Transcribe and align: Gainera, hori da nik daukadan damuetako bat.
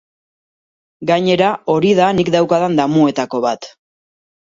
Gainera, 1.09 1.49
hori 1.73 1.91
da 1.99 2.07
nik 2.19 2.31
daukadan 2.37 2.79
damuetako 2.79 3.43
bat. 3.45 3.69